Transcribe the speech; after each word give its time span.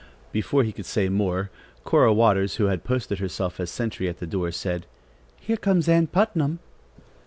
Before 0.31 0.63
he 0.63 0.71
could 0.71 0.87
say 0.87 1.09
more, 1.09 1.51
Cora 1.83 2.11
Waters, 2.11 2.55
who 2.55 2.65
had 2.65 2.83
posted 2.83 3.19
herself 3.19 3.59
as 3.59 3.69
a 3.69 3.71
sentry 3.73 4.09
at 4.09 4.17
the 4.17 4.25
door 4.25 4.49
said: 4.51 4.87
"Here 5.39 5.57
comes 5.57 5.87
Ann 5.87 6.07
Putnam." 6.07 6.57